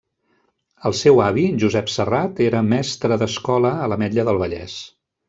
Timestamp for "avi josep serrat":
1.25-2.41